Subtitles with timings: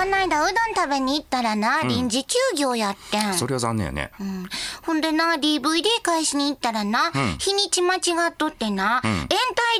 [0.00, 3.34] こないだうどん食べに行ったらな、臨時休業やってん。
[3.34, 4.10] それは残念やね。
[4.18, 4.48] うん
[4.82, 7.98] ほんでな、DVD 返しに行ったらな、日にち間違
[8.30, 9.28] っとってな、延滞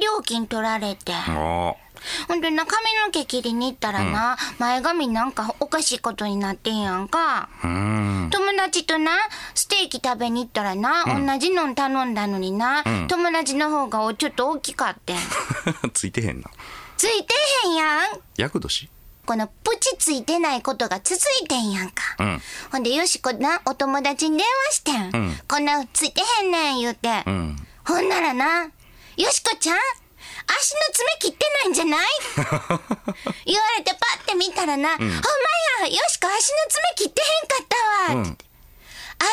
[0.02, 1.14] 料金取られて。
[1.14, 1.74] あ
[2.28, 7.48] ほんでな、髪の毛切りに行ったらな、前髪なんかおかしいことになってんやんか。
[7.62, 9.12] 友達とな、
[9.54, 15.16] ステーキ食べに行ったらな、同じのん頼んだのにな、友達の方がちょっと大きかってん。
[15.94, 16.50] ついてへんな。
[16.98, 18.20] ついてへんやん。
[18.36, 18.90] 厄年？
[19.30, 22.02] このプチついてないことが続いてんやんか。
[22.18, 25.06] うんほんで、よしこな、お友達に電話してん。
[25.10, 27.22] んこんなついてへんねん言うて。
[27.24, 27.56] うん。
[27.86, 28.64] ほんならな、
[29.16, 32.06] よしこちゃん足の爪切ってないんじゃない？
[33.46, 37.66] 言われてパッて見たらな、ほんまや、よしこ足の爪切ってへんかっ
[38.08, 38.44] たわ、うんって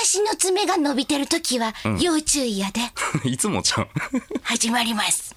[0.03, 2.81] 足の爪が伸びてるときは要注意やで。
[3.27, 3.89] いつもちゃう。
[4.43, 5.33] 始まります。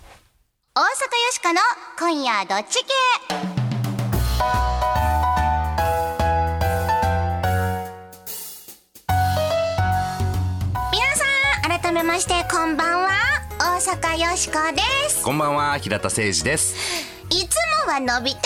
[0.74, 0.88] 大阪よ
[1.33, 1.61] しこの
[1.98, 3.59] 今夜どっち系？
[11.62, 13.11] 改めましてこんばんは。
[13.58, 15.22] 大阪よしこです。
[15.24, 16.74] こんばんは、平田誠二です。
[17.30, 18.41] いつもは伸びて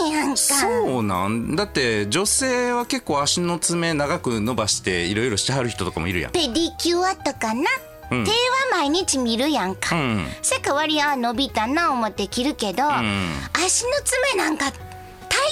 [0.00, 0.36] へんねんやんか。
[0.36, 2.08] そうなんだって。
[2.08, 6.32] 女性は結構足の爪長く伸ばしていろいろしてはる人とかもいるやん。
[6.32, 7.62] ペディキュアとかな、
[8.10, 8.24] うん。
[8.24, 8.36] 手は
[8.72, 10.26] 毎日見るやんか、うん。
[10.42, 13.30] せかわりあ伸びたな思って切るけど、ん。
[13.52, 14.87] 足の爪なんかタ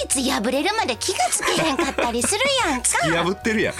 [0.03, 2.87] イツ破れるまで気がつけへんかったりするやんか。
[3.23, 3.75] 破ってるやん。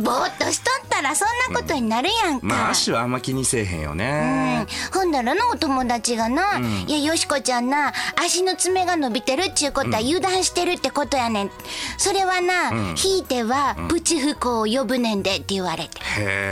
[0.00, 4.66] ぼーっとしとったらそんなことになるやんか、まあ足はあんま気にせえへんようねん。
[4.92, 11.50] ほんだらなお友達がな「いやよしこちゃんな足の爪が伸びてるっちゅうことは油断してるってことやねん」
[11.98, 16.00] それはな、ひいてはプチ不幸を呼ぶねんで」って言われて。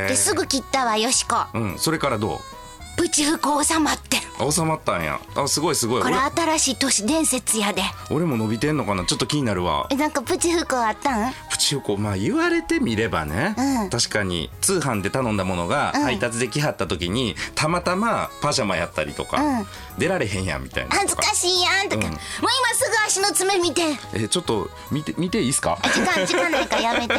[0.09, 1.37] ですぐ切ったわよしこ。
[1.55, 2.56] うん、それからどう？
[2.97, 5.21] プチ不幸収まってる収まったんや。
[5.35, 6.03] あ、すごいすごい。
[6.03, 9.87] これ新しい都市伝説やで俺も伸びてんのかなちょっと気になるわ。
[9.91, 19.67] えなんかプチ不幸あったんプチ横まあ言われてみればね、うん確かに通販で頼んだものが配達できはった時に、たまたまパジャマやったりとか、うん
[19.99, 23.81] 出られへんやんみたいな恥ずかしいやんとか、もう今すぐ足の爪見て
[24.15, 27.15] えちょっと見て見ていいですか時間時間ないからやめて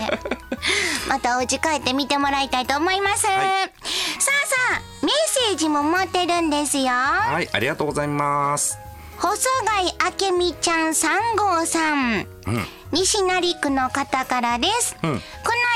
[1.09, 3.72] またお家帰って見てもらいたいと思います、はい
[5.47, 6.88] セージも持ってるんですよ。
[6.88, 8.78] はいありがとうございます。
[9.18, 9.85] 細貝
[10.30, 12.28] 明美ちゃん3号さん、
[12.91, 15.18] 西成区の方からです、うん。
[15.18, 15.22] こ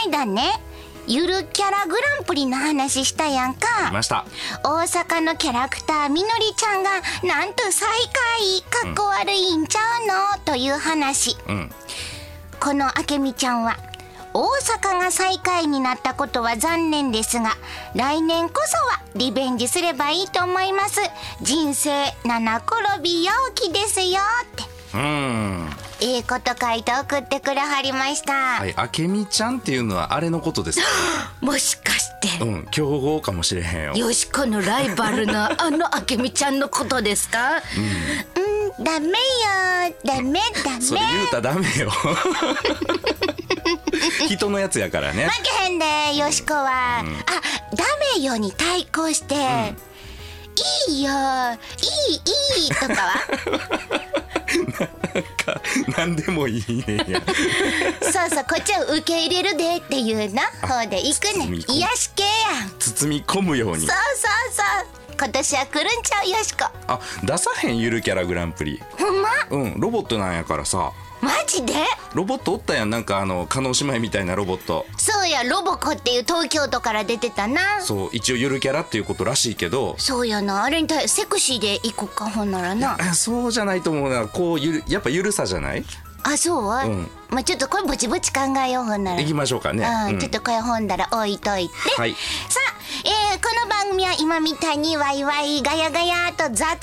[0.06, 0.62] の間ね
[1.08, 3.90] ゆるキャラグランプリの話したやんか。
[3.90, 4.26] 来ました。
[4.64, 6.90] 大阪のキャラクターみのりちゃんが
[7.24, 8.62] なんと最下位。
[8.64, 10.08] かっこ悪いんちゃう
[10.38, 10.44] の？
[10.44, 11.38] という話。
[11.48, 11.72] うん。
[12.60, 13.78] このあけみちゃんは
[14.34, 17.58] 大阪が最下位になったことは残念ですが
[17.96, 21.00] 来年こそはリベンジすればいいと思います。
[21.42, 21.92] 人生
[22.26, 24.64] 七転び陽気ですよって。
[24.94, 25.70] うん。
[26.02, 30.88] いいこと書いて送ってくれはりました、はいあけみちゃんっていうのはあれのことですか？
[31.46, 32.10] もしかし
[32.40, 32.44] て。
[32.44, 33.94] うん競合かもしれへんよ。
[33.96, 37.62] よしこのライバルの あのあけみちゃんのことですか？
[38.78, 39.14] うん、ダメよ
[40.06, 40.82] ダメダメ。
[40.82, 41.92] それ言うたらダメよ
[44.30, 45.26] 人のやつやからね。
[45.28, 47.04] 負けへんでよしこは、あ
[47.76, 47.84] ダ
[48.18, 49.36] メよに対抗して、
[50.88, 51.56] いいよい
[52.14, 53.14] いいいとかは？
[55.46, 55.62] か
[55.98, 57.22] 何でもいいねんや。
[58.02, 62.70] そうそうこっちは受け入れるでっていうな方で行くね癒し系やん。
[62.70, 63.88] そう包み込むように。
[63.88, 63.96] そう
[64.52, 65.14] そう。
[65.18, 66.66] 今年は来るんちゃうよしこ。
[66.88, 68.82] あ出さへんゆるキャラグランプリ。
[69.00, 69.30] ほんま？
[69.52, 71.74] うんロボットなんやからさマジで？
[72.14, 72.90] ロボットおったやん。
[72.90, 74.86] なんかあの叶姉妹みたいなロボット。
[74.98, 77.82] そうやロボコっていう東京都から出てたな。
[77.82, 79.96] そう一応ゆるキャラっていうことらしいけど。
[80.00, 80.64] そうやな。
[80.64, 82.98] あれに対セクシーで行こうかほんならな。
[83.00, 84.28] あそうじゃないと思うな。
[84.28, 85.86] こうゆるやっぱゆるさじゃない？
[86.24, 87.08] あそう、ん。
[87.30, 89.22] まあちょっとこれぼちぼち考えようほんなら。
[89.22, 89.86] 行きましょうかね。
[89.86, 90.20] うんうん。
[90.20, 92.14] ちょっとこれ本だら置いといて、はい。
[92.14, 92.18] さ
[92.68, 96.78] あ、えーこの番組は今みたいにワイワイガヤガヤと雑談を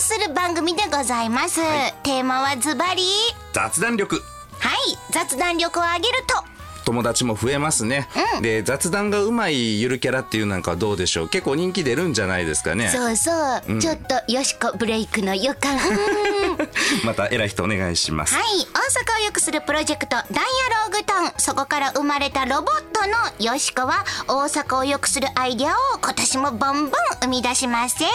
[0.00, 1.60] する番組でございます、
[2.02, 3.02] テーマはズバリ
[3.52, 4.16] 雑談力。
[4.58, 4.96] はい。
[5.10, 6.51] 雑談力を上げると
[6.84, 8.08] 友達も増えますね、
[8.40, 11.28] で雑談がうまいゆるキャラっていうなんかはどうでしょう？
[11.28, 12.88] 結構人気出るんじゃないですかね。
[12.88, 13.30] そうそ
[13.68, 15.76] う、ちょっとよしこブレイクの予感。
[15.76, 15.78] う
[17.04, 18.44] んまた偉い人お願いします、はい。
[18.44, 18.48] 大
[19.18, 21.32] 阪を良くするプロジェクトダイアローグトーン。
[21.38, 28.08] そこから生まれたロボットのよしこは大阪を良くするアイデアを今年もボンボン生み出しません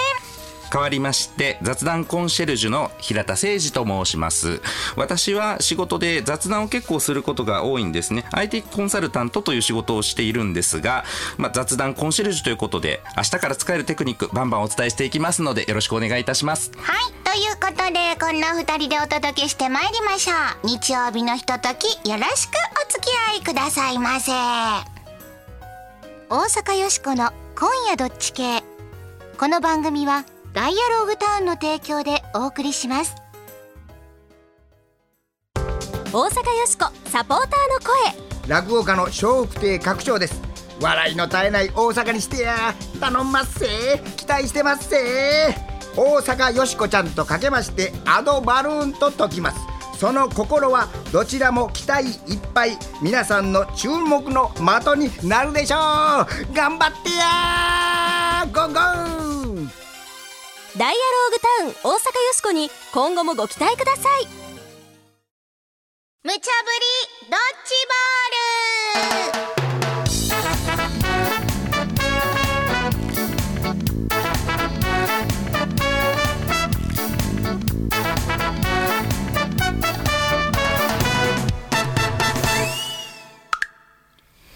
[0.71, 4.61] 変わりまして雑談コンシェルジュの平田誠二と申します。
[4.95, 8.25] 私は仕事で雑談を結構することが多いんですね。
[8.31, 11.03] IT コンサルタントという仕事をしているんですが、
[11.37, 16.71] まあ、雑談コンシェルジュということで明日から使えるテクニックバンバンお伝えしていきますのでよろしくお願いいたします。
[16.77, 20.33] はいということでこんな二人でお届けしてまいりましょ
[20.63, 20.67] う。
[20.67, 22.51] 日曜日のひとときよろしく
[22.87, 24.31] お付き合いくださいませ。
[26.29, 28.63] 大阪よしこの今夜どっち系。
[29.37, 30.25] この番組は
[30.57, 33.13] ダイアログタウンの提供でお送りします。
[36.11, 38.49] 大阪よしこサポーターの声。
[38.49, 40.41] 落語家の笑福亭拡張です。
[40.81, 43.67] 笑いの絶えない大阪にしてや頼んますせ。
[44.15, 45.55] 期待してますせ。
[45.95, 49.59] 大阪よしこちゃんとかけましてアドバルーンと解きます。
[49.99, 52.79] その心はどちらも期待いっぱい。
[53.03, 55.79] 皆さんの注目の的になるでしょう。
[56.51, 59.86] 頑張ってやゴーゴー。
[60.77, 62.01] ダイアローグタウン大阪よ
[62.33, 64.27] しこに今後もご期待ください
[66.23, 66.85] 無茶ぶり
[67.31, 69.57] ドッジボール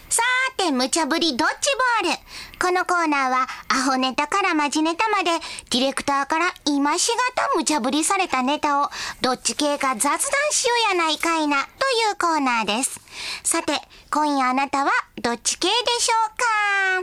[0.10, 1.70] さーて、無茶ぶりドッジ
[2.04, 2.20] ボール。
[2.62, 5.32] このコーナーは、アホネタからマジネタまで、
[5.72, 10.20] ディレクターから今しがた無茶ぶりされたネタを、どっち系か雑談
[10.52, 11.68] しようやないかいな、とい
[12.12, 13.00] うコーナーです。
[13.44, 13.74] さて、
[14.12, 14.92] 今夜あなたは
[15.24, 16.14] どっち系でしょ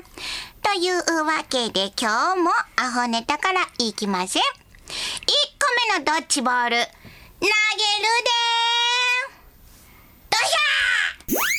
[0.01, 0.03] う
[0.63, 4.43] かというわけで今日もアホネタからいきません。
[4.43, 4.45] 1
[4.87, 4.93] 個
[5.97, 6.87] 目のドッジボール、投げる
[7.41, 11.59] でードヒャー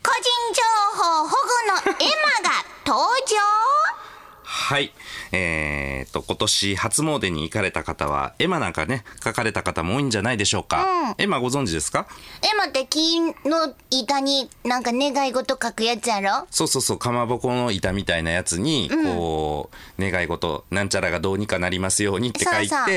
[0.00, 0.22] 個人
[0.54, 0.62] 情
[0.96, 1.28] 報
[1.68, 3.36] のエマが登場
[4.42, 4.90] はい。
[5.32, 11.14] えー、と、今年初詣に行かれた方は、絵馬なんかね、書かれた方も多いんじゃないでしょうか。
[11.18, 12.06] 絵馬ご存知ですか？
[12.42, 16.46] エマって木の板になんか願い事書くやつやろ？
[16.50, 22.88] そうそうそう、かまぼこの板みたいなやつに、こう、願い事、なんちゃらがどうにかなりますようにって書いて、そうそう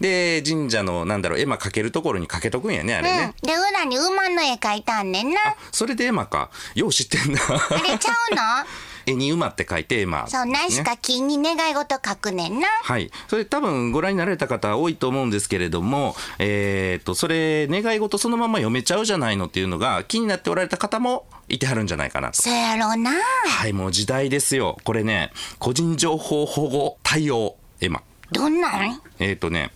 [0.00, 3.34] で、神社の、なんだろう、絵馬かけるところにかけとくんやね、あれね。
[3.42, 3.48] うん。
[3.48, 5.36] で、裏に馬の絵描いたんねんな。
[5.70, 6.50] それで絵馬か。
[6.74, 7.40] よう知ってんな。
[7.40, 8.42] あれちゃうの？
[9.06, 12.68] 絵に馬って書いて絵馬、そう、何しか木に願い事書くねんな。
[12.82, 13.10] はい。
[13.28, 22.42] それ多分ご覧になられた方多いと思うんですけれども、えっ、と、それ、願い事そのまま読めちゃうじゃないのっていうのが気になっておられた方もいてはるんじゃないかなと。
[22.42, 23.12] そやろな。
[23.46, 24.78] はい、もう時代ですよ。
[24.84, 28.02] これね、個人情報保護対応絵馬。
[28.30, 29.00] どんなん？
[29.18, 29.70] えっ、とね、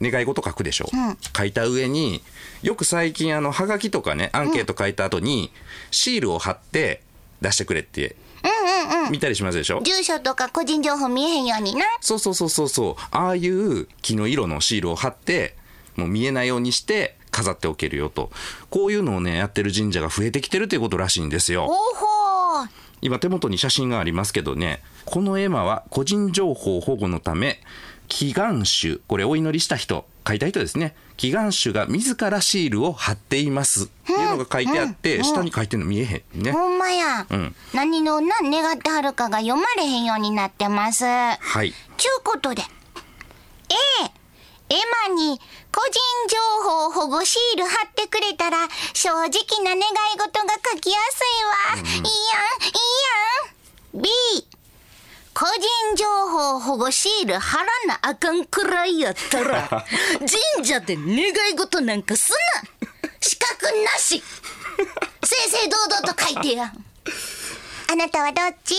[0.00, 0.88] 願い事書くでしょ、
[1.36, 2.22] 書いた上に、
[2.62, 5.52] よく最近あの、はがきとかね、アンケート書いた後に、
[5.90, 7.02] シールを貼って
[7.40, 8.16] 出してくれって、
[9.10, 9.80] 見たりしますでしょ？
[9.82, 11.84] 住所とか個人情報見えへんようにな。
[12.00, 13.02] そうそうそうそうそう。
[13.10, 15.56] ああいう木の色のシールを貼って、
[15.96, 18.30] もう見えないようにして飾っておけるよと。
[18.70, 21.70] こういうのをね、やってる神社が増えてきてるということらしいんですよ。
[23.00, 27.60] 今手元に写真がありますけどね、この絵馬は個人情報保護のため、
[28.08, 30.94] 祈願主、これお祈りした人、書いた人ですね。
[31.16, 33.84] 祈願主が自らシールを貼っています。
[33.84, 36.52] っていうのが書いてあって、下に書いてるの見えへんね。
[36.52, 37.22] ほんまや。
[37.22, 41.04] ん何の何願ってはるかが読まれへんようになってます。
[41.04, 41.72] はい。
[41.96, 42.62] ちゅうことで。
[44.70, 44.76] A、エ
[45.08, 45.38] マに
[45.70, 45.92] 個人
[46.28, 46.38] 情
[46.68, 49.24] 報保護シール貼ってくれたら正直
[49.64, 51.24] な願い事が書きやす
[51.74, 51.76] いわ。
[51.76, 52.08] いいやん、いい
[53.94, 54.02] やん。
[54.02, 54.08] B、
[55.34, 59.68] 個人情報保護シール貼らなあかんくらいやったら、
[60.56, 61.06] 神社で願
[61.50, 62.32] い事なんかす
[62.82, 62.88] な
[63.20, 64.22] 資格なし
[65.24, 66.72] 正々堂々と書いてや。
[67.90, 68.74] あなたはどっち？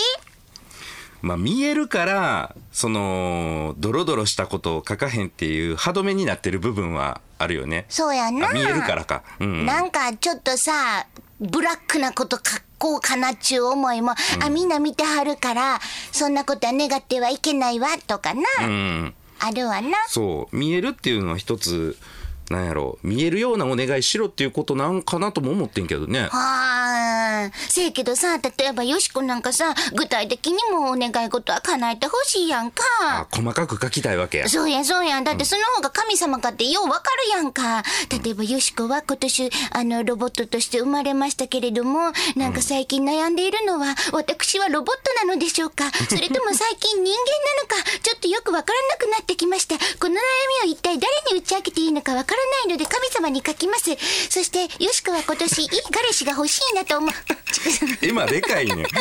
[1.22, 7.86] まあ見えるから、その、ドロドロしたことを書かへんっていう歯止めになってる部分はあるよね。
[7.90, 8.50] そうやな。
[8.50, 9.24] あ見えるからか。
[9.40, 9.66] うん。
[9.66, 11.08] なんかちょっとさ、
[11.40, 14.12] ブラックなこと書こうかなっちゅう思いも、
[14.42, 15.80] あ、みんな見てはるから、
[16.12, 18.42] そんなことは願ってはいけないわ、とかな。
[18.62, 19.16] うん。
[19.40, 19.90] あるわな。
[20.08, 20.56] そう。
[20.56, 21.98] 見えるっていうのは一つ、
[22.50, 26.28] なんやろ見えるようなお願いしろっていうことなんかなとも思ってんけどね。
[26.32, 33.28] はあ、せやけどさ、例えばよしこなんかさ、具体的にもお願い事は叶えてほしいやんあか。
[33.32, 34.50] 細かく書きたいわけや。
[34.50, 35.24] そうやそうやん。
[35.24, 37.84] だってその方が神様かってようわかるやんか。
[38.24, 49.76] 例えばよしこは今年、あの、ロボットとして生まれましたけれども、なんか最近悩んでいるのは、私はロボットなのでしょうか それとも最近人間なのか、ちょっとよくわからなくなってきました。
[49.78, 50.18] この悩
[50.66, 53.96] みを一体誰に打ち明けていいのかわからないので神様に書きます。
[54.30, 57.12] そして、よしこは今年いい彼氏が欲しいなと思う。
[57.52, 58.86] そんなん今でかいね。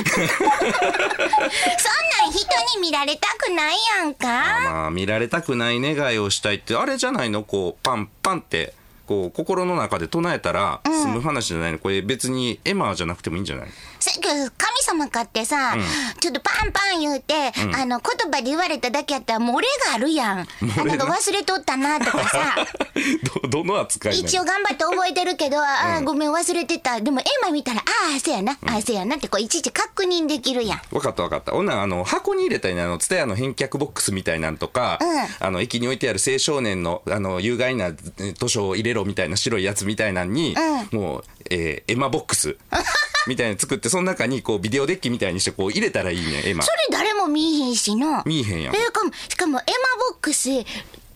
[2.31, 7.43] 一人に見られたくないやんかまあ見られたくない願いをしたいってあれじゃないの？
[7.45, 8.75] こうパンパンって
[9.07, 11.79] こう心の中で唱えたら済む話じゃないの？
[11.79, 13.69] これ別にエマーじゃなくてもいいんじゃない？
[14.11, 14.51] 神
[14.83, 15.77] 様かってさ、
[16.21, 17.35] ちょっとパンパン言うて、
[17.75, 20.47] あの言葉で言われただけやったら漏れがあるやん。
[20.77, 22.57] ななんか忘れとったなとかさ。
[23.43, 27.01] どどの扱い一応頑張って覚えてるけど、ああ、ごめん忘れてた。
[27.01, 29.17] でもエマ見たら、ああ、そうやな、ああ、そうやな。
[29.17, 30.81] ってこういちいち確認できるやん。
[30.91, 31.53] 分かった分かった。
[31.53, 34.99] ほんならあの箱に入れたりねあのツタヤの返却ボックスみたいなんとか、
[35.41, 37.87] あの駅に置いてある青少年のあの有害な
[38.19, 40.55] え図書を入れろみたいな白いやつみたいなんに、
[40.91, 42.57] もう、えーエマボックス
[43.27, 48.23] みたいなの作ってその中にこうビデオデッキみたいにしてこう入れたらいいねエマそれ誰も見えへんしな。
[48.27, 50.49] 見えへんやんえかも、しかもエマボックス、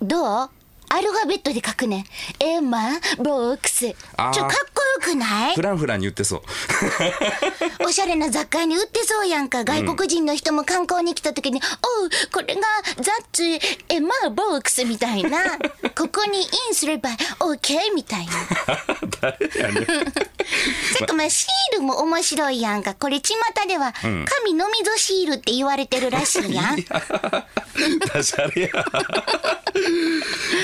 [0.01, 0.51] どう？
[0.89, 2.07] アルファベットで書くね
[2.41, 2.43] ん。
[2.43, 2.79] エマ
[3.19, 3.91] ボックス。
[3.91, 4.51] ちょ、かっ
[5.07, 5.55] くない？
[5.55, 6.43] フランフランに言ってそう
[7.87, 9.65] おしゃれな雑貨屋に売ってそうやんか。
[9.65, 11.61] 外国人の人も観光に来た時に、
[12.01, 12.61] おう、これが
[13.01, 13.45] ザッツ
[13.89, 15.39] エマボックスみたいな。
[15.97, 18.33] ここにインすれば OK みたいな。
[19.21, 22.95] 誰やねんせっかまあシールも面白いやんか。
[22.95, 23.35] これ巷
[23.69, 26.77] では、神のみぞシールって言われてるらしいやん。
[26.77, 28.85] ダジャレや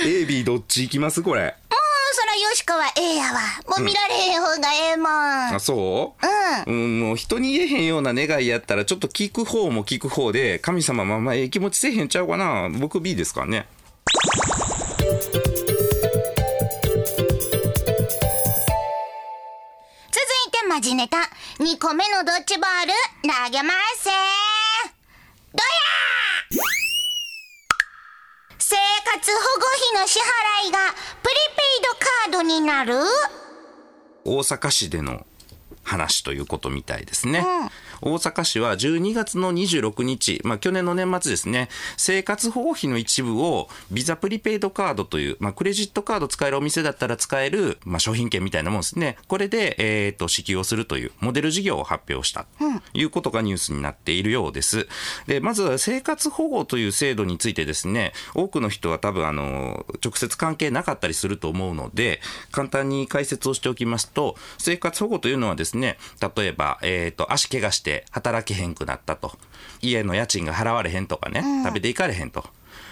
[0.04, 1.22] AB どっち行きます？
[1.22, 1.54] これ
[2.14, 3.40] そらよしこはええやわ。
[3.68, 5.54] もう見られへん方がええもん。
[5.54, 6.14] あそ
[6.66, 6.70] う？
[6.70, 12.68] うん、もう人に言えへんような願いやったらちょっと聞く方も聞く方で神様まあまあええ気持ちせえへんちゃうかな。
[12.78, 13.66] 僕 B ですからね。
[20.10, 21.16] 続いてマジネタ。
[21.58, 22.92] 2個目のドッジボール、
[23.22, 24.16] 投げますせど
[25.58, 25.64] や
[28.58, 30.78] 生活保護費の支払いが
[31.22, 32.94] プリペイドカードになる？
[34.24, 35.26] 大阪市での
[35.82, 37.44] 話ということみたいですね、
[38.02, 49.16] 大阪市は12月の26日、まあ、去年の年末ですね生活保護費の一部をビザプリペイドカードという、まあ、クレジットカード使えるお店だったら使える、まあ、商品券みたいなもんですね。
[49.28, 54.88] これで、えー、と支給をするというモデル事業を発表したということがニュースになっているようです。
[55.26, 65.98] でまずは生活保護という制度についてですね多くの人は多分あの直接関係なかったりすると思うので簡単に解説をしておきますと生活保護というのはですね
[66.36, 69.32] 例えば、えー、と足怪我して働けへんくなったと。
[69.80, 72.44] 家の家賃が払われへんとかね、食べていかれへんと。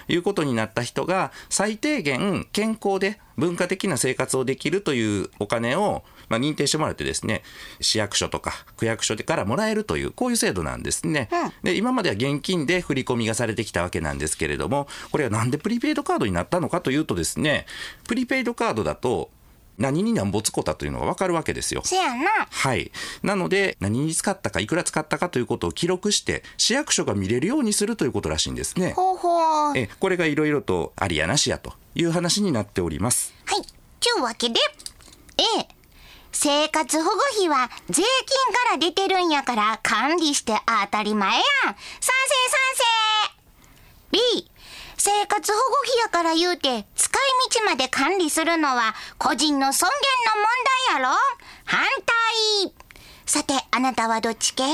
[0.09, 7.43] いうことになった人が最低限健康で文化的な生活をできるというお金を、まあ、認定してもらってですね
[7.81, 11.29] 市役所とか区役所からもらえるというこういう制度なんですね、
[11.63, 17.67] で今までは現金で振り込みがされてきたわけなんですけれどもこれはなんでプリペイドカードになったのかというとですね
[18.07, 19.31] プリペイドカードだと
[19.81, 21.81] 何に何ぼつこたというのが分かるわけですよ。
[21.85, 22.47] せやな。
[22.51, 22.93] はい。
[23.23, 28.93] なので、何に使ったか、いくら使ったかということを記録して、市役所が見れるようにするということらしいんですね。
[28.93, 29.79] ほうほう。
[29.79, 33.33] え、これがいろいろとありやなしやという話になっております。
[33.47, 33.63] はい。
[33.63, 34.61] ちゅうわけで、
[35.39, 35.69] A、
[36.33, 41.43] 生活保護費は税金から出てるんやから管理して当たり前やん。
[41.43, 42.11] 賛成
[42.51, 42.61] 賛
[44.13, 44.51] 成 !B、
[45.01, 47.23] 生活保護費やから言うて使い
[47.55, 49.89] 道まで管理するのは個人の尊
[50.93, 51.17] 厳の問題やろ
[51.65, 51.81] 反
[52.65, 52.75] 対
[53.25, 54.65] さて、あなたはどっち系？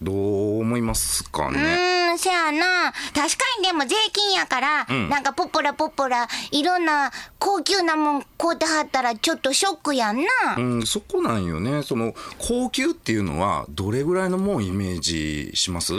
[0.00, 1.58] どう思いますかうね。
[1.60, 2.92] ーん、せやな。
[3.14, 10.24] 確かにでも税金やから、なんかポッポラポッポラ、いろんな高級なもん買うてはったらちょっとショックやんな。
[10.56, 11.82] うん、そこなんよね。
[11.84, 15.92] その、高級っていうのは、どれぐらいのもんイメージします？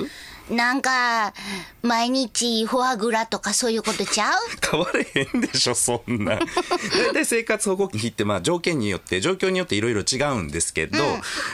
[0.54, 1.34] なんか、
[1.82, 4.34] 毎日フォアグラとかそういうことちゃう？
[4.70, 6.40] 変われへんでしょ、そんな。
[7.08, 10.98] 大体生活保護費って、まあ条件によって、状況によっていろいろ違うんですけど、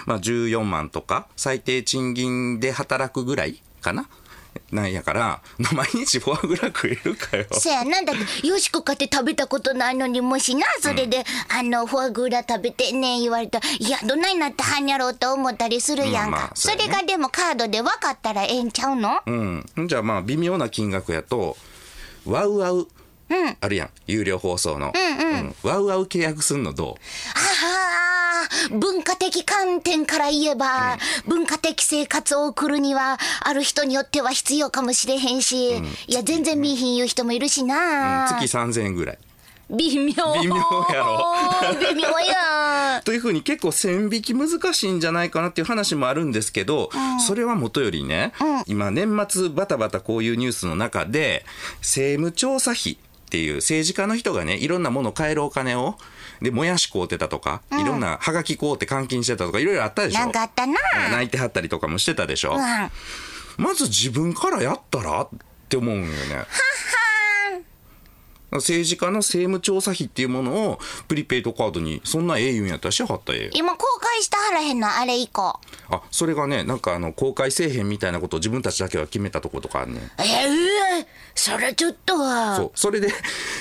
[0.05, 4.07] まあ14万とか、最低賃金で働くぐらいかな？
[4.71, 5.41] なんやから、
[5.73, 7.45] 毎日フォアグラ食えるかよ。
[7.53, 16.29] せやなんだって、よしこかって食べたことないのに、もしな、それで、あの、フォアグラ食べてね、言われたら、いや、どないなってはんやろうと思ったりするやんか。
[16.31, 19.21] まあまあそやねそうれがでもカードで分かったらええんちゃうの？
[19.25, 19.65] うん。
[19.87, 21.57] じゃあまあ微妙な金額やと、
[22.25, 22.87] ワウワウ、
[23.61, 23.89] あるやん。
[24.07, 24.93] 有料放送の。
[24.95, 26.97] うんワウワウ契約すんのど
[27.33, 27.78] ああ、
[28.71, 35.77] 文化的観点から言えば、文化的生活を送るには、ある人によっては必要かもしれへんし、
[36.07, 38.27] いや、全然見えへん言う人もいるしう、うんな。
[38.39, 39.17] 月3000円ぐらい。
[39.69, 40.13] 微妙。
[40.41, 40.55] 微妙
[40.89, 41.25] やろ
[41.93, 43.01] 微妙や。
[43.05, 46.89] というふうに結構線引き難しいんじゃないかなっていう話もあるんですけど、
[47.25, 48.33] それはもとよりね、
[48.65, 51.45] 今年末バタバタこういうニュースの中で
[51.81, 52.97] 政務調査費
[53.29, 55.95] っていう政治家の人がねいろんなものを買えるお金を
[56.41, 60.73] でもやし買うてたとか、いろんなはがき買うて換金してたとかいろいろあったでしょなんかあったな。
[61.11, 63.63] 泣いてはったりとかもしてたでしょ、うん。
[63.63, 65.29] まず自分からやったらっ
[65.67, 66.15] て思うんよね。
[68.51, 75.59] 政治家の政務調査費っていうものをプリペイドカードにそんなええ言うんやったらしはったらええよ今公開したはらへんのあれ以降。
[75.91, 80.03] あそれがねなんかあの公開せえへんみたいなことを自分たちだけは決めたとことかあんねん。
[80.03, 80.03] え
[81.01, 82.55] えそれちょっとは。
[82.57, 82.71] そう。
[82.75, 83.09] それで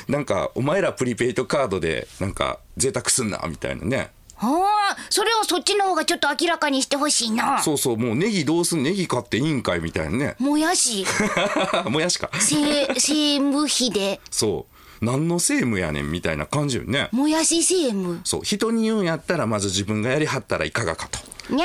[0.09, 4.11] なんかお前らプリペイドカードでなんか贅沢すんなみたいなね。
[4.41, 7.61] はあそれをそっちの方がちょっと明らかにしてほしいな。
[7.61, 10.37] そうそうもうネギどうすんネギ買っていいんかいみたいなね。
[10.39, 11.05] もやし。
[11.91, 12.31] もやしか。
[12.41, 14.21] せ 政務費で。
[14.31, 17.09] そう何の政務やねんみたいな感じよね。
[17.13, 21.19] もやし政務そう人に言うんやったらまず自分がやりはったらいかがかと。
[21.55, 21.65] な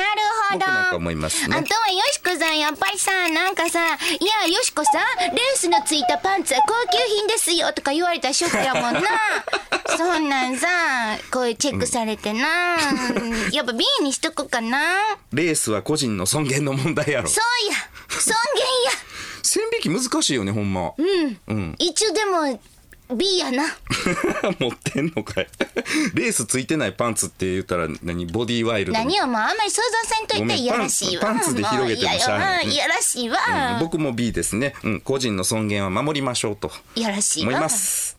[0.50, 0.60] ほど。
[0.60, 1.56] 僕なんか思いますね。
[1.56, 3.80] あとはよしこさんやっぱりさなんかさ
[4.18, 9.00] 「いやよしこさんレースのついたパンツは高級品ですよ」とか言われたらショックやもんな。
[9.96, 10.66] そんなんさ
[11.30, 12.78] こういうチェックされてな、
[13.52, 15.18] やっぱ B にしとこうかな。
[15.32, 17.28] レースは個人の尊厳の問題やろ。
[17.28, 17.76] そうや。
[18.20, 18.34] 尊
[19.54, 20.92] 線引き難しいよねほんま。
[20.96, 22.60] うん、うん、厳や一応でも
[23.12, 23.64] B やな。
[24.58, 25.48] 持ってんのかい。
[26.14, 28.26] レースついてないパンツって言ったら何？
[28.26, 31.22] ボディワイルド何をもうあんまり想像せんといていやらしいわ。
[31.22, 32.68] パンパンツで広げてもしゃあない。
[32.68, 33.38] いやらしいわ、
[33.74, 36.72] うん僕も B ですね、うん、個人の尊厳は守りましょうと。
[36.94, 37.50] いやらしいわ。
[37.50, 38.16] 思います。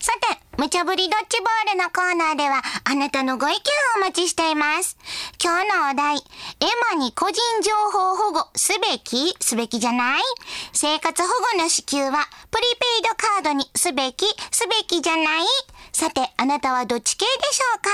[0.00, 3.60] さて、無茶ぶりドッジボールのコーナーでは、あなたのご意見を
[3.96, 4.96] お待ちしています。
[5.42, 6.20] 今日のお題、エ
[6.92, 9.34] マに個人情報保護すべき？
[9.40, 10.22] すべきじゃない？
[10.72, 14.26] 生活保護の支給は、プリペイドカードにすべき？
[14.50, 15.44] すべきじゃない？
[15.92, 17.90] さて、あなたはどっち系でしょうか？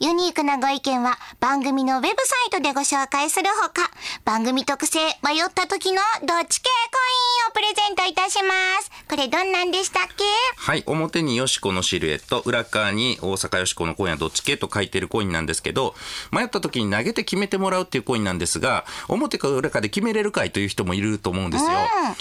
[0.00, 3.90] ユニークなご意見は番組のウェブサイトでご紹介するほか、
[4.24, 8.90] 番組特製迷った時のどっち系コインをプレゼントいたします。
[9.08, 10.24] これどんなんでしたっけ？
[10.56, 15.94] はい表によしこのシルエット裏側に大阪よしこのコインはどっち系と書いてるコインなんですけど
[16.30, 21.70] 迷った時に投げて決めてもらうっていうコインなんですが表か裏かで決めれるかいという人もいると思うんですよ、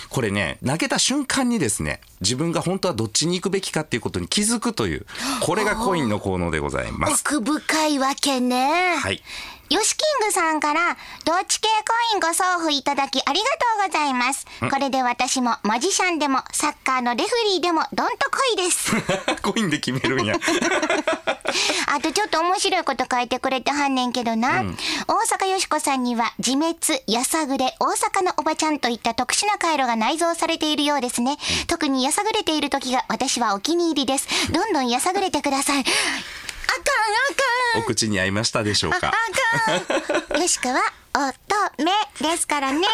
[0.10, 5.06] これね投げた瞬間にですね自分が本当はどっちに行くべきかっていうことに気づくという
[5.42, 7.24] これがコインの効能でございます。
[7.26, 8.98] 奥深いわけね。
[8.98, 9.22] はい
[9.72, 13.46] ヨシキングさんから、どっち系コインご送付いただきありが
[13.80, 14.46] とうございます。
[14.70, 18.92] これで私もマジシャンでもサッカーのレフェリーでもどんと濃いです。
[19.42, 20.36] コインで決めるんや
[21.88, 24.62] あとちょっと面白いこと書いてくれてはんねんけどな。
[25.08, 26.76] 大阪よしこさんには自滅、
[27.08, 31.38] やさぐれ、大阪のおばちゃんといった特殊な回路が内蔵されているようですね。
[31.68, 34.52] 特にやさぐれている時が私はお気に入りです。
[34.52, 35.86] どんどんやさぐれてください。
[36.72, 36.84] あかん
[37.74, 37.82] あかん。
[37.82, 39.08] お口に合いましたでしょうか？
[39.08, 39.12] あ
[40.32, 40.42] かん。
[40.42, 40.82] よしくは
[41.14, 41.36] 乙
[41.78, 42.88] 女ですからね。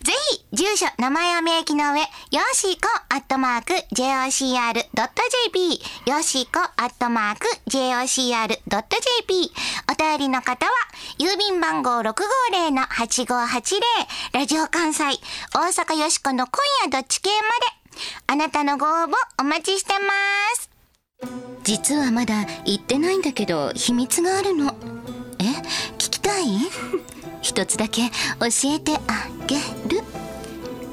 [0.00, 2.06] ぜひ、住所、名前を明記の上、よ
[2.54, 9.52] しこアットマーク JOCR.jp、よしこアットマーク JOCR.jp、
[9.90, 10.72] お便りの方は、
[11.18, 13.80] 郵便番号650-8580、
[14.32, 15.04] ラジオ関西、
[15.52, 17.42] 大阪よしこの今夜どっち系まで、
[18.28, 20.08] あなたのご応募お待ちしてま
[20.56, 20.70] す。
[21.68, 24.74] 実はまだ言ってないんだけど秘密があるの。
[25.38, 25.42] え
[25.98, 26.44] 聞きたい？
[27.42, 29.56] 一つだけ教えてあげ
[29.94, 30.02] る。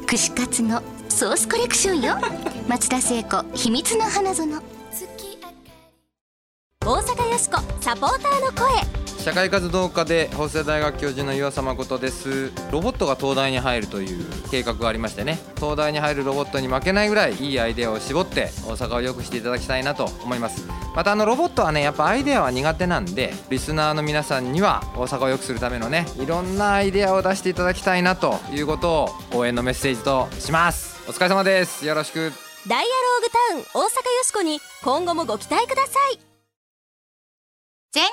[0.05, 2.17] 串カツのソースコレクションよ。
[2.67, 4.61] 松田聖子秘密の花園。
[6.85, 12.51] 大阪よしこサポーターの声社会活動家で法政大学教授の岩佐誠です。
[12.71, 15.39] ロボットが東大に入るという計画がありましてね。
[15.55, 20.67] 東大に入るロボットに負けないぐらいいいアイデアを絞って大阪を良くしていただきたいなと思います。
[20.95, 29.09] またあのロボットはねやっぱアイデアは苦手なんでリスナーの皆さんには大阪を良くするためのねいろんなアイデアを出していただきたいなということを
[29.39, 31.01] 応援のメッセージとします。
[31.09, 31.83] お疲れ様です。
[31.83, 32.31] よろしく。
[32.67, 36.19] ダイアローグタウン大阪よしこに今後もご期待ください。
[37.91, 38.09] 全日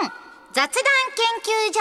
[0.00, 0.23] 本
[0.54, 0.70] 雑談
[1.16, 1.80] 研究所。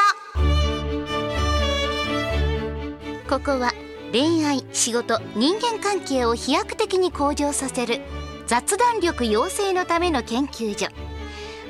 [3.30, 3.72] ここは
[4.12, 8.02] 恋愛仕事人間関係を飛躍的に向上させる
[8.48, 10.88] 雑談力養成のための研究所。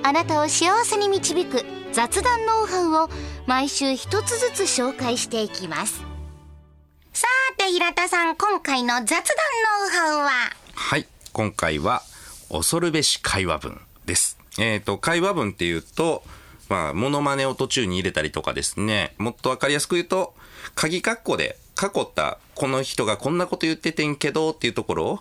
[0.01, 3.09] あなたを幸せに導く雑談ノウハウを
[3.47, 6.01] 毎週一つずつ紹介していきます。
[7.11, 9.25] さて平田さん今回の雑談ノ
[9.87, 10.29] ウハウは？
[10.73, 12.01] はい今回は
[12.49, 14.37] 恐るべし会話文です。
[14.57, 16.23] えっ、と会話文っていうと
[16.69, 19.13] まあモノマネを途中に入れたりとかですね。
[19.17, 20.33] もっとわかりやすく言うと
[20.75, 25.19] 鍵括弧で囲ったこの人がこんなこと言っててんけどっていうところを、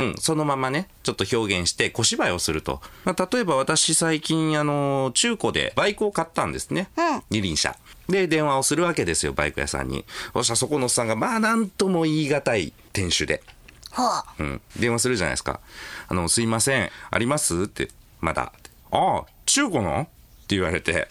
[0.00, 7.22] うん、そのままねちょっと表現して小芝居をすると、まあ、例えば私最近あの中古でバイクを買ったんですね、うん。
[7.30, 7.76] 二輪車。
[8.08, 10.04] で電話をするわけですよバイク屋さんに。
[10.34, 13.42] そしたらそこのおっさんがまあなんとも言い難い店主で。
[13.90, 14.02] ほ
[14.38, 15.60] ううん、電話するじゃないですか。
[16.08, 17.62] あの、すいません、あります？
[17.62, 17.88] って、
[18.20, 18.52] まだ。
[18.90, 20.06] ああ、中古の？
[20.50, 21.08] 言われて。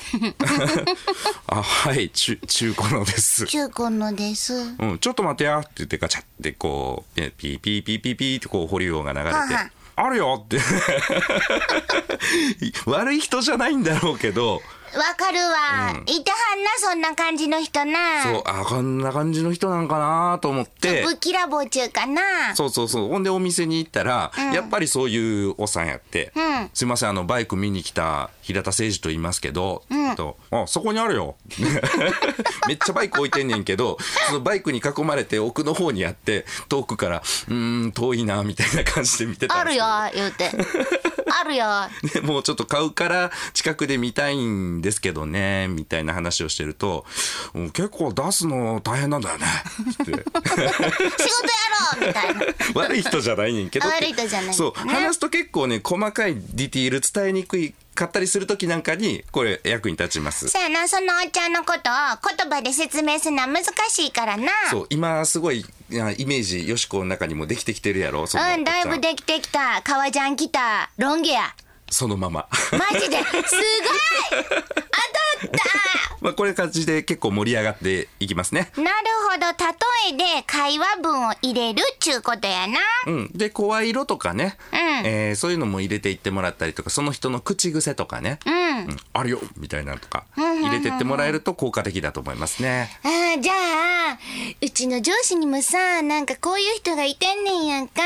[1.48, 3.46] あはい中中古のです。
[3.46, 4.54] 中古のです。
[4.54, 5.60] うん、ちょっと待ってや。
[5.60, 9.32] って言ってガチャってこうピーピーピーピーピーってこう保留音が流れて。
[9.32, 10.60] はあは「あるよ」って。
[12.86, 14.62] 悪い人じゃないんだろうけど
[14.96, 18.24] わかるわ、いてはんなそんな感じの人な。
[18.24, 21.04] そうあこんな感じの人なんかなと思って。
[21.04, 22.56] ぶっきらぼう中かな。
[22.56, 23.10] そうそうそう。
[23.10, 26.70] ほんでお店に行ったら、やっぱりそういうおっさんやって「うん。
[26.74, 29.84] すいませんあのバイク見に来た平田誠二と言いますけど」
[30.16, 31.36] と「あそこにあるよ」
[32.68, 37.18] めっちゃバイク置いてんねんけどそのバイクに囲まれて奥の方にあって遠くから
[37.50, 40.52] 「うーん遠いな」みたいな感じで見てたあるよ言うて
[41.28, 41.66] あるよ。
[42.14, 47.06] で もうちょっと買うから近くで見たいんですけどねみたいな話をしてると
[47.54, 49.46] 「うん結構出すの大変なんだよね」
[50.04, 50.06] って。
[50.06, 50.24] 仕事や
[52.00, 52.42] ろうみたいな。
[52.76, 60.50] 悪い人じゃないねんけど悪い人じゃないそう、ね話すと結構ね細かいディティール伝えにくいかったりする時なんかにこれ役に立ちます。
[60.50, 60.88] そやな。
[60.88, 64.52] そのおっちゃんのことを言葉で説明するのは難しいからな。
[64.70, 69.82] そう今すごいイメージよしこの中にもできてきてるやろうんだいぶできてきた。
[69.84, 71.56] 革ジャン来たロン毛や
[71.96, 72.48] そのまま。
[72.74, 73.18] マジで？
[73.18, 73.44] すごい！
[74.32, 74.70] 当たった！
[76.20, 78.70] まあこれ感じで結構盛り上がっていきますね。
[78.76, 78.90] なる
[79.32, 79.46] ほど。
[80.12, 82.80] 例えで会話文を入れるっちゅうことやな。
[83.08, 84.80] うん、で声色とかね、うん。
[85.06, 88.56] えーそういうのも入れていってもらったりとかその人の口癖とかね、うん。
[88.56, 88.98] うん。
[89.14, 90.26] あるよみたいなのとか。
[90.36, 92.90] 入れてってもらえると効果的だと思いますね。
[93.04, 94.18] あーじゃあ
[94.62, 98.02] うちの上司にもさなんかこういう人がいてんねんやんか、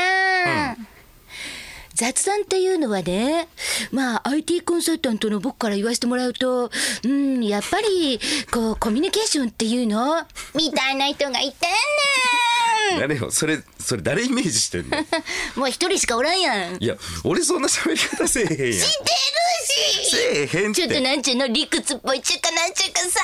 [2.00, 3.46] 雑談っていうのはね
[3.92, 6.70] まあ IT コンサルタントの僕から言わせてもらうと
[7.04, 8.18] うんやっぱり
[8.50, 10.16] こうコミュニケーションっていうの？
[10.54, 13.30] みたいな人がいてんね誰よ？
[13.30, 14.98] それそれ誰イメージしてんの？
[14.98, 15.06] ん
[15.60, 16.82] もう一人しかおらんやん。
[16.82, 18.56] いや俺そんな喋り方せえへんやん。
[18.56, 20.10] 知ってるし。
[20.10, 21.00] せえへんっちょっとて。
[21.00, 23.20] なんちゅうの理屈っぽいちゅうかなんちゅうかさ。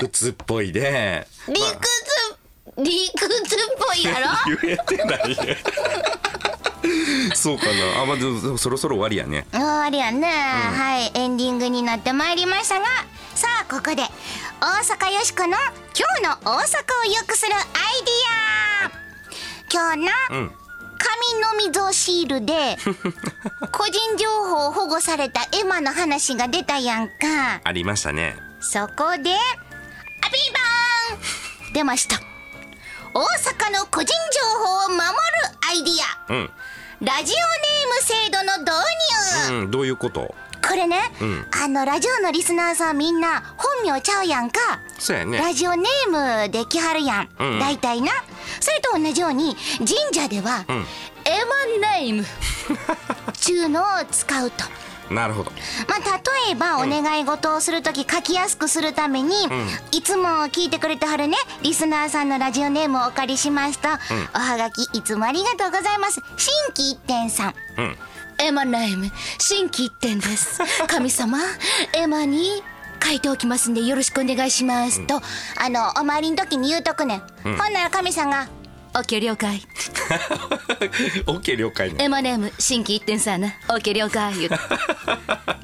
[0.00, 1.26] 靴っぽいで。
[1.48, 4.26] 理屈、理屈っぽいやろ？
[4.62, 5.36] 言えてない。
[7.34, 8.02] そうかな。
[8.02, 9.46] あ、まあ、でもそろそろ終わりやね。
[9.52, 12.86] 終わりやね、はいエンディングになってまいりましたが
[13.34, 14.02] さあここで
[14.60, 17.62] 大阪よしこの今日の大阪を良くするアイ
[18.04, 19.00] ディア
[19.72, 20.52] 今日な、うん。
[20.98, 22.76] 紙のみぞシールで
[23.72, 28.36] 個人情報を保護されたエマの話が出たやんかありましたね。
[28.60, 32.20] そこでアピーバーン出ました
[33.14, 35.06] 大阪の個人情報を守る
[35.68, 35.94] アイディ
[36.28, 36.50] アうん。
[37.00, 38.72] ラジオネーム制度の導
[39.48, 40.34] 入、うん、どういうこと？
[40.62, 41.46] これね、ん。
[41.50, 44.60] あのラジオのリスナーさんみんな本名ちゃうやんか、
[44.98, 45.38] そうやね。
[45.38, 47.58] ラジオネームできはるやん、うん。
[47.58, 48.12] 大体な。
[48.60, 50.64] それと同じように神社では、ん。
[51.24, 51.42] エ
[51.80, 52.24] マネーム
[53.32, 54.64] ちゅうのを使うと。
[55.10, 55.50] なるほど。
[55.88, 55.98] まあ、
[56.46, 59.34] 例えばお願い事をするとき書きやすくするために、
[59.92, 63.88] いつも聞いてくれてはるねリスナーさんのラジオネームをお借りしますと、
[64.34, 66.20] おはがきいつもありがとうございます。
[66.36, 67.54] 新規一点さん。
[68.42, 70.60] エマネーム新規一点です。
[70.88, 71.38] 神様
[71.92, 72.62] エマに
[73.04, 75.20] 書いておきますんでよろしくお願いします、と
[75.56, 78.48] あのお参りの時に言うとくねん、ほんなら神さんが
[78.94, 79.62] 「オッケー了解。
[81.26, 82.04] オッケー了解ね。
[82.04, 84.56] エマネーム新規一点さんなオッケー了解」言うて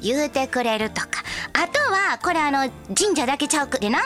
[0.01, 1.23] 言うてくれるとか。
[1.53, 3.99] あとはこれあの神社だけちゃうくでな。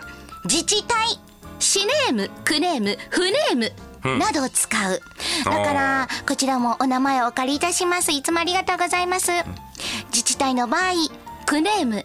[0.45, 1.19] 自治体
[1.59, 5.01] 市ネーム区ネーム府ネームなどを使う、
[5.45, 8.11] だからこちらもお名前をお借りいたします。
[8.11, 9.31] いつもありがとうございます、
[10.09, 10.93] 自治体の場合
[11.45, 12.03] 区ネーム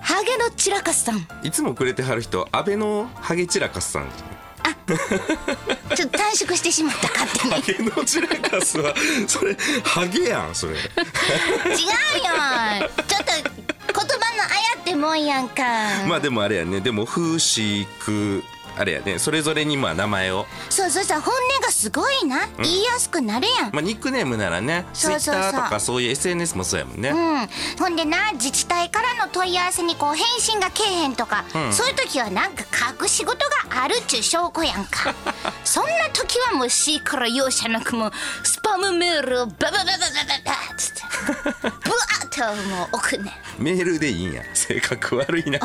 [0.00, 1.28] ハゲのチラカスさん。
[1.44, 4.08] いつもくれてはる人、安倍のハゲチラカスさん。
[5.96, 8.94] ちょっと短縮してしまった勝手にハゲのチラカスは、
[9.26, 10.74] それ、ハゲやん、それ。
[10.74, 10.84] 違うよ。
[13.06, 15.62] ちょっと言葉のあやってもんやんか。
[16.06, 18.42] まあでもあれやね、でも、風刺区、
[18.76, 20.46] あれやね、それぞれにまあ名前を。
[20.70, 27.10] そうそうそう本音がすごいな、言いやすくなるやんまあニックネームならね、そうそうそうターとかそういう SNS もそうやもんね。
[27.10, 32.64] うん、ほんでな自治体からの問い合わせにこう返信がけえへんとか、んそういう時はなんか
[33.00, 35.14] 隠し事があるっちゅう証拠やんか
[35.64, 38.12] そんな時はもう C から容赦なくもう
[38.44, 39.92] スパムメールをババババババ
[40.44, 41.02] バッつって
[41.62, 44.42] ブワーってもう送んねんメールでいいんや。
[44.54, 45.58] 性格悪いな。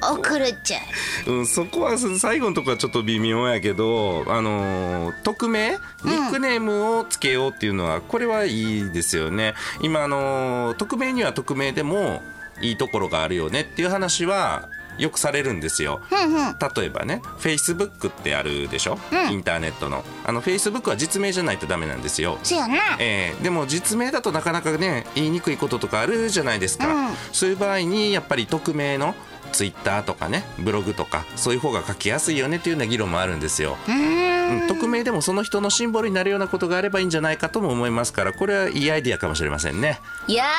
[0.00, 0.78] 送るっちゃ
[1.26, 5.76] うん、そこは最後のとこはちょっと微妙やけど、あのー匿名ニ
[6.10, 9.54] ックネームをつけようっていうのは、これはいいですよね。
[9.80, 12.22] 今、あのー匿名には匿名でも
[12.60, 16.00] いいところがあるよねっていう話はよくされるんですよ。
[16.08, 16.56] ふんふん。
[16.76, 19.32] 例えばね Facebook ってあるでしょ、うん。
[19.32, 20.04] インターネットの。
[20.24, 22.38] あの Facebook は実名じゃないとダメなんですよ。
[22.44, 22.54] そ
[23.00, 27.14] えーでも実名だとなかなかね言いにくいこととかあるじゃないですか、うん。
[27.32, 29.16] そういう場合にやっぱり匿名の
[29.54, 34.60] ツイッターとかねブログとかそういう方が書きやすいよねっていうような議論もあるんですよ、うーん。
[34.60, 40.00] うん匿名でもその人のシンボルになるようなことがあればいいんじゃないかとも思いますからこれはいいアイディアかもしれませんね。
[40.28, 40.52] やろう。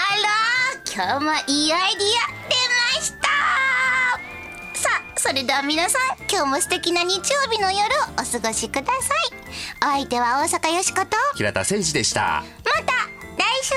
[0.92, 2.56] 今日もいいアイディア出
[2.98, 3.28] ました。
[4.80, 8.92] さあそれでは皆さん今日も素敵な日曜日の夜をお過ごしください。
[9.84, 12.44] お相手は大阪よしこと平田誠二でした。
[12.64, 12.94] また
[13.38, 13.74] 来週。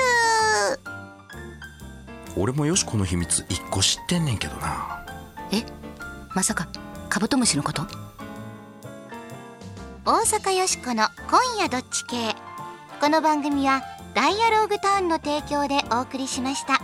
[2.35, 4.98] 俺もよしこの秘密一個知ってんねんけどな
[5.51, 5.63] え
[6.35, 6.67] まさか
[7.09, 7.83] カブトムシのこと？
[10.05, 12.35] 大阪よしこの今夜どっち系。
[13.01, 13.81] この番組は
[14.13, 16.79] ダイアローグターンの提供でお送りしました。